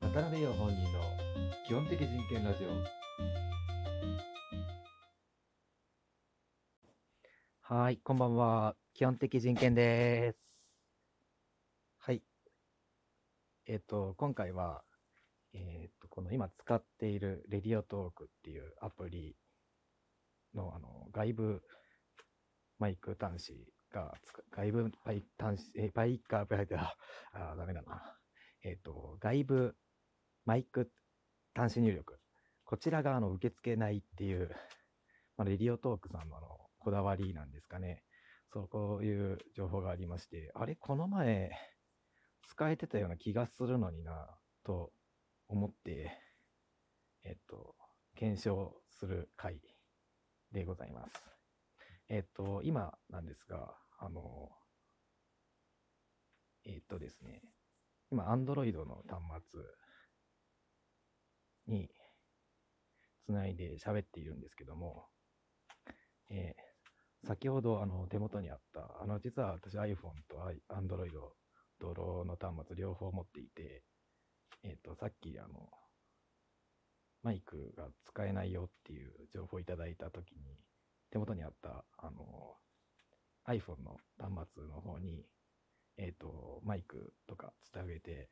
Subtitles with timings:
[0.00, 1.00] 渡辺陽本人の
[1.66, 2.68] 基本的人権ラジオ。
[7.60, 8.76] はい、こんばんは。
[8.94, 10.38] 基本的人権です。
[11.98, 12.22] はい。
[13.66, 14.82] えっ、と、今回は、
[15.52, 19.36] えっ、と、この今使っているレディオトークっていうアプリ
[20.54, 21.62] の、あの、外部
[22.78, 23.52] マイク端子
[23.92, 24.14] が
[24.52, 26.78] 外部パイ端子、え、パイカー、パイカー、
[27.32, 28.16] あー、ダメだな。
[28.62, 29.76] えっ、と、外部
[30.48, 30.90] マイク
[31.54, 32.18] 端子入力。
[32.64, 34.48] こちらが、あの、受け付けないっていう、
[35.36, 38.02] まあ、レディオトークさんのあの、こだわりなんですかね。
[38.50, 41.50] そう、こういう情報がありまして、あれ、この前、
[42.46, 44.94] 使えてたような気がするのにな、と
[45.48, 46.18] 思って、
[47.24, 47.76] えっと、
[48.14, 49.60] 検証する回
[50.50, 51.22] でございます。
[52.08, 54.50] えっと、今なんですが、あの、
[56.64, 57.42] えっとですね、
[58.10, 59.87] 今、Android の端末
[61.68, 61.88] に
[63.24, 65.06] つないで喋っているんですけども、
[66.30, 66.68] えー
[67.26, 69.96] 先ほどあの手元にあった、あの実は私 iPhone
[70.28, 70.38] と
[70.70, 71.10] Android、
[71.80, 73.82] ドローの端末両方持っていて、
[74.62, 75.68] えっ、と、さっきあの、
[77.22, 80.58] マイクが使えないよっていう情報をいただいたときに、
[81.10, 82.56] 手元にあったあの
[83.46, 85.24] iPhone の端末の方に、
[85.96, 88.28] えっ、と、マイクとかつなげて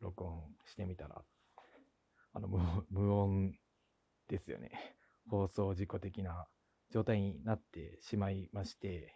[0.00, 1.22] 録音してみたら、
[2.32, 2.58] あの無
[2.90, 3.52] 無音
[4.28, 4.70] ですよね。
[5.28, 6.46] 放送事故的な
[6.90, 9.14] 状態になってしまいまして、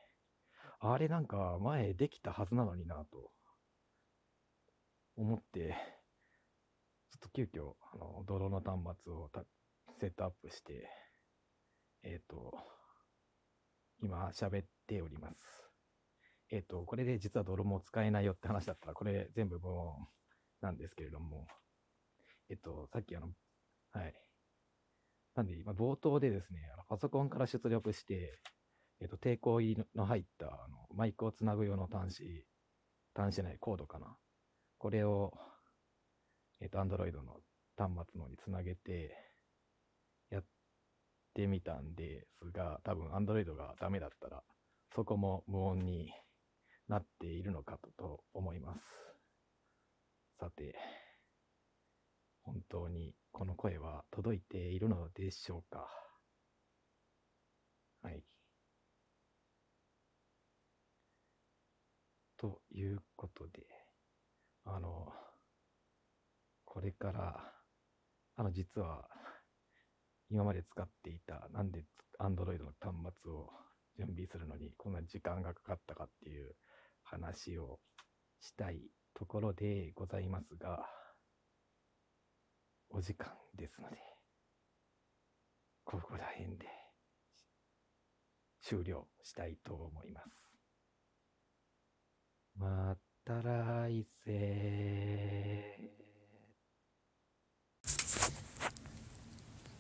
[0.81, 3.31] あれなんか前できたはずなのになと
[5.17, 5.77] 思って、
[7.11, 9.45] ちょっと急遽、あの、泥の端末をた
[10.01, 10.89] セットアップして、
[12.03, 12.53] えっ、と、
[14.03, 15.39] 今喋っております。
[16.51, 20.09] えっ、と、これで実は泥も使えないよって話だったら、これ全部無音
[20.61, 21.47] なんですけれども、
[22.53, 23.28] えっ、と、さっきあの、
[23.92, 24.14] はい。
[25.34, 28.39] なんで、今、冒頭でですね、あのパソコンから出力して、
[29.00, 32.46] えっ、と、抵抗入りの入った、あの、マイクをつなぐ用の端子、
[33.14, 34.18] 端子じゃない、コードかな。
[34.77, 35.33] これを、
[36.61, 37.41] えっ、と、Android の
[37.79, 39.17] 端末のにつなげて、
[40.29, 40.45] やっ
[41.33, 44.42] てみたんですが、多分 Android がダメだったら、
[44.95, 46.12] そこも無音に
[46.86, 48.83] なっているのかとと思います。
[50.39, 50.77] さて、
[52.45, 55.89] 本当にこの声は届いているのでしょうか
[58.03, 58.23] はい。
[62.36, 63.64] ということで、
[64.64, 65.13] あの、
[66.64, 67.53] これから、
[68.35, 69.09] あの、実は、
[70.29, 71.85] 今まで使っていた、なんで
[72.19, 73.51] Android の端末を
[73.97, 76.57] 準備するのにこんな時間がかかったかっていう
[77.03, 77.79] 話を
[78.41, 78.80] したい
[79.14, 80.85] ところでございますが、
[82.95, 83.97] お時間ですので、
[85.85, 86.67] ここら辺で
[88.61, 90.29] 終了したいと思います。
[92.58, 95.92] また来世。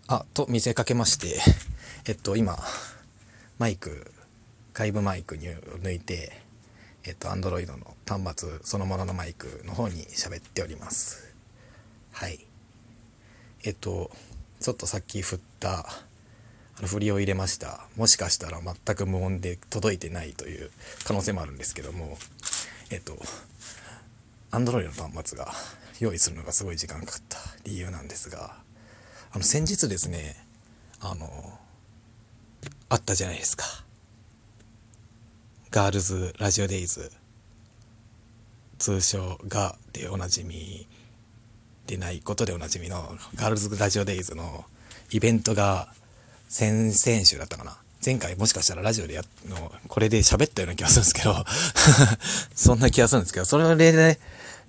[0.08, 1.38] あ、と見せかけまして、
[2.06, 2.58] えっと、今、
[3.58, 4.10] マイク、
[4.72, 6.32] 外部マイクに抜いて、
[7.04, 11.34] えっと、Android の端末そのもののマイクの方に喋っております。
[12.12, 12.46] はい。
[13.64, 14.10] えっと、
[14.60, 15.86] ちょっとさっき振った、
[16.78, 17.86] あの振りを入れました。
[17.96, 20.70] もしかしたら全く無音で届いてないという
[21.04, 22.18] 可能性もあるんですけども、
[22.90, 23.16] えっと、
[24.50, 25.52] Android の端末が
[26.00, 28.56] 用意するのがすごい時間かかった理由なんですが、
[29.30, 30.44] あの、先日ですね、
[31.00, 31.58] あの、
[32.88, 33.64] あったじゃないですか。
[35.70, 37.10] ガールズラジオデイズ、
[38.78, 40.88] 通称がでおなじみ
[41.92, 44.64] でないことでおなじみのガールズラジオデイズの
[45.10, 45.88] イベントが
[46.48, 47.76] 先々週だったかな。
[48.04, 51.44] 前回もしかしたらラジオでやの、これで喋ったような気がするんですけど、
[52.56, 54.18] そんな気がするんですけど、それの例で、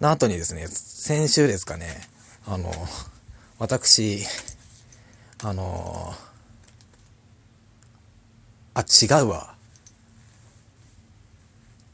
[0.01, 2.09] の後にですね、先週ですかね、
[2.45, 2.71] あの、
[3.57, 4.25] 私、
[5.41, 6.13] あの、
[8.73, 9.55] あ、違うわ。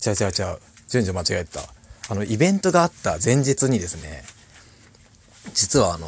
[0.03, 0.59] 違う違う違う。
[0.87, 1.61] 順序間違えた。
[2.09, 4.23] あの、イベントがあった前日にですね、
[5.53, 6.07] 実はあの、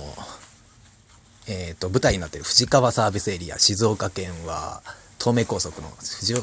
[1.47, 4.81] えっ、と、舞台になってる藤川サービスエリア、静岡県は、
[5.19, 6.35] 東名高速の藤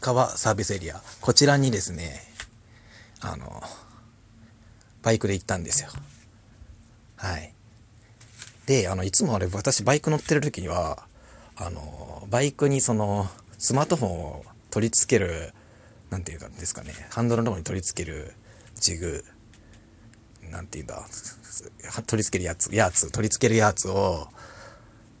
[0.00, 2.20] 川サービスエリア、こちらにですね、
[3.20, 3.62] あの、
[5.02, 5.90] バイクで行ったんですよ。
[7.16, 7.52] はい。
[8.66, 11.04] で、あの、いつもあれ、私バイク乗ってる時には、
[11.56, 13.28] あの、バイクにその、
[13.58, 15.52] スマートフォンを取り付ける、
[16.10, 18.34] なんていうかですかね、ハンドルのところに取り付ける
[18.76, 19.24] ジグ
[20.50, 21.06] なんていうんだ、
[22.06, 24.28] 取り付けるやつ、やつ、取り付けるやつを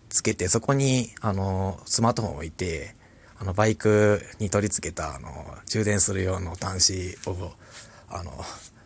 [0.08, 2.94] つけて、そこに、あの、スマートフォンを置いて、
[3.38, 5.30] あの、バイクに取り付けた、あの、
[5.66, 7.52] 充電する用の端子を、
[8.08, 8.32] あの、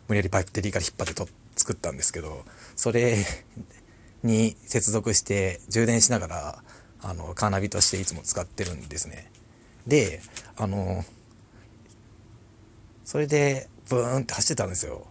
[0.07, 3.25] 無理やりバイクテリーから引っ張ってと作ったんですけど、それ
[4.23, 6.63] に接続して充電しながら、
[7.01, 9.31] あの、カーナビとしていつも使ってるんですね。
[9.87, 10.21] で、
[10.55, 11.03] あの、
[13.05, 15.05] それで、ブーンって走ってたんですよ。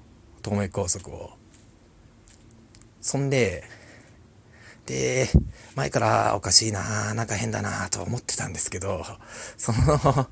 [0.44, 1.30] 東名高速を。
[3.00, 3.64] そんで、
[4.86, 5.28] で、
[5.74, 9.04] 前からおかしいななんか変だなと思ってたんですけど、
[9.56, 10.28] その、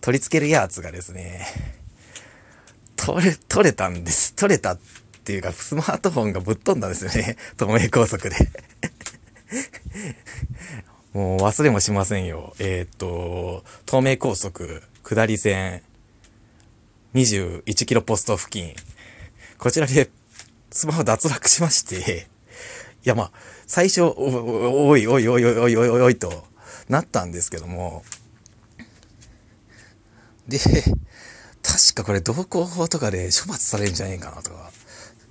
[0.00, 1.46] 取り付けるやつがですね、
[2.96, 4.34] 取れ、取れたんです。
[4.34, 4.78] 取れたっ
[5.24, 7.36] ていうか、スマートフォンがぶっ飛んだんですよね。
[7.58, 8.36] 東名高速で
[11.12, 12.54] もう忘れもしませんよ。
[12.58, 15.82] えっ、と、東名高速下り線
[17.14, 18.74] 21キロポスト付近。
[19.60, 20.10] こちらで
[20.70, 22.26] スマホ脱落しまして、
[23.04, 23.30] いやまあ、
[23.66, 26.44] 最初、おいおいおいおいおいおいおいと
[26.88, 28.02] なったんですけども、
[30.48, 30.58] で、
[31.62, 34.70] 確かこれ同行法とかで処罰されるんじゃねえかなとか、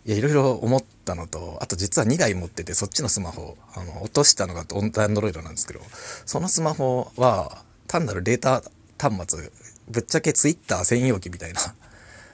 [0.05, 5.79] いや、いろいろ思ったのと、あと実は2台持ってて、そっちのスマホ、あの、落としたのがオンタンドロイドなんですけど、
[6.27, 8.61] そのスマホは、単なるデータ
[8.99, 9.51] 端末、
[9.89, 11.61] ぶっちゃけツイッター専用機みたいな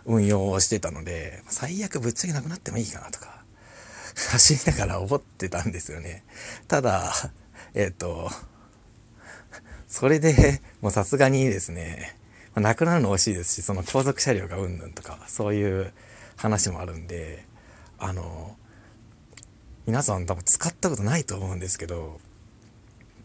[0.06, 3.44] 運用をしてたので、最悪ぶっちゃけなくなってもいいかなとか、
[4.32, 6.24] 走りながら思ってたんですよね。
[6.68, 7.14] ただ、
[7.74, 8.32] えっ、ー、と、
[9.88, 12.18] それでもうさすがにですね、
[12.54, 15.92] まあ、なくなるの惜しいですし、その後続車両がうんぬんとか、そういう
[16.38, 17.46] 話もあるんで、
[17.98, 18.56] あの、
[19.86, 22.20] 皆さん多分使ったことないと思うんですけど、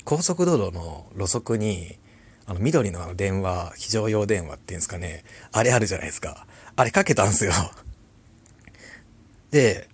[0.04, 1.98] 高速道路の路側に、
[2.50, 6.48] あの、緑のあの電話、非常用電話っていうんですかね、あれあるじゃないですか。
[6.74, 7.52] あれかけたんすよ。
[9.52, 9.88] で、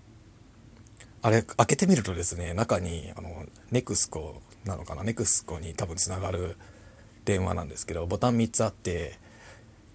[1.21, 6.57] あれ開けてみるとですね、中に、あの、ネクスコなのかな、ネクスコに多分つながる
[7.27, 9.19] 電話なんですけど、ボタン3つあって、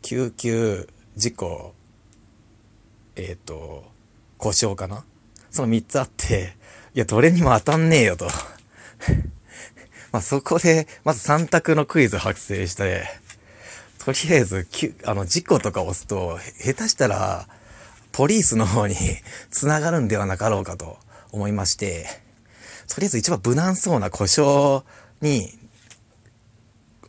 [0.04, 1.74] 救急、事故、
[3.16, 3.86] えっ、ー、と、
[4.38, 5.04] 故障かな？
[5.50, 6.54] その3つあって、
[6.94, 8.28] いや、どれにも当たんねえよと。
[10.12, 13.06] まあ、そこで、まず3択のクイズ発生して、
[14.04, 14.68] とりあえず、
[15.06, 17.48] あの、事故とか押すと、下手したら、
[18.12, 18.96] ポリースの方に
[19.52, 20.98] 繋がるんではなかろうかと
[21.32, 22.08] 思いまして、
[22.88, 24.84] とりあえず一番無難そうな故障
[25.22, 25.58] に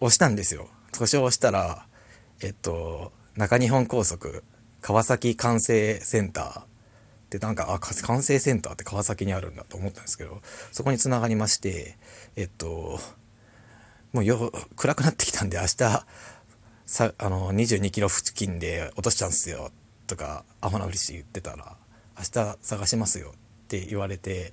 [0.01, 0.69] 押したんですよ。
[0.97, 1.87] 故障をしたら、
[2.41, 4.45] えっと、中日本高速
[4.81, 11.97] 川崎管制センターでなんか、あ、管制センターって川崎にあるんだと思ったんですけど、そこに繋がりまして、
[12.37, 12.99] えっと、
[14.13, 16.07] もうよ、暗くなってきたんで明日、
[16.87, 19.71] さ、あの、22キロ付近で落としちゃうんすよ、
[20.07, 21.77] とか、アホなふりして言ってたら、
[22.19, 24.53] 明日探しますよって言われて、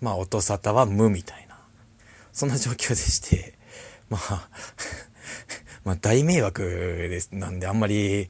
[0.00, 1.58] まあ、音沙汰は無みたいな、
[2.32, 3.54] そんな状況でして、
[4.08, 4.48] まあ
[5.84, 8.28] まあ、大迷惑です、なんで、あんまり、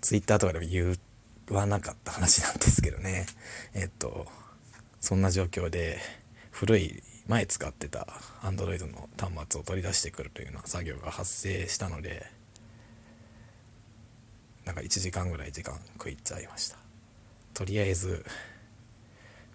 [0.00, 0.98] ツイッターとかでも言
[1.48, 3.26] わなかった話なんですけどね。
[3.74, 4.26] えっと、
[5.00, 5.98] そんな状況で、
[6.50, 8.06] 古い、前使ってた
[8.42, 12.26] Android の端末を取り出してくるというような作業が発生したので、
[14.64, 16.78] なんか1時間ぐらい時間食いちゃいました。
[17.54, 18.24] とりあえず、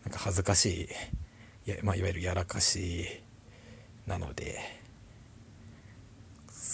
[0.04, 0.90] なんか恥ずかし
[1.66, 3.06] い、いやまあ、いわゆるやらかし
[4.06, 4.60] なので、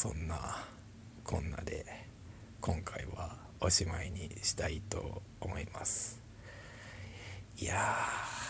[0.04, 0.66] そんな
[1.24, 1.86] こんなで
[2.60, 6.22] 今回はおしまいにしたいと思います
[7.58, 7.96] いや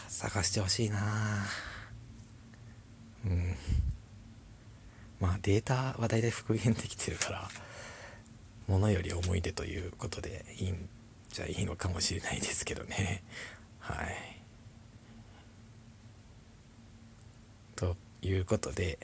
[0.07, 1.45] 探してほしいな
[3.25, 3.55] うん。
[5.19, 7.47] まあデータは大体復元できてるから
[8.67, 10.89] ものより思い出ということでいいん
[11.29, 13.23] じゃいいのかもしれないですけどね。
[13.79, 14.41] はい。
[17.75, 18.99] ということで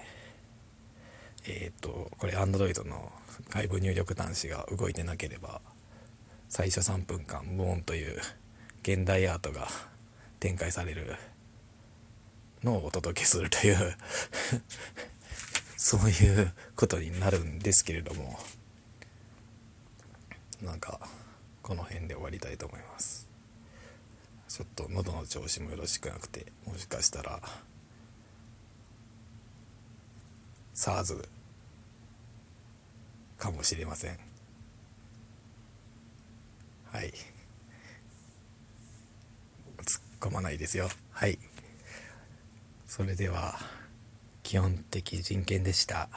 [1.46, 3.12] えっ、ー、とこれ Android の
[3.50, 5.62] 外部入力端子が動いてなければ
[6.50, 8.20] 最初3分間無音という
[8.82, 9.68] 現代アートが
[10.40, 11.16] 展開される
[12.64, 13.98] のをお届けするという
[15.78, 18.40] そういうことになるんですけれども
[20.62, 21.00] なんか
[21.62, 23.28] この辺で終わりたいと思います。
[24.48, 27.40] ちょっと喉の調子もよろしくなくてもしかしたら
[30.74, 31.28] SARS
[33.38, 34.20] かもしれません。
[36.92, 37.14] はい。
[39.78, 40.90] 突っ込まないですよ。
[41.12, 41.38] はい。
[42.90, 43.60] それでは
[44.42, 46.10] 基本的人権でした。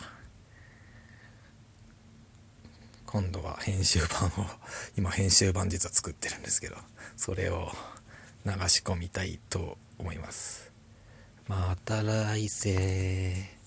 [3.05, 4.49] 今度は編集版を
[4.97, 6.77] 今編集版実は作ってるんですけど
[7.15, 7.69] それを
[8.47, 10.73] 流し込みたいと思います。
[11.47, 13.62] また来世。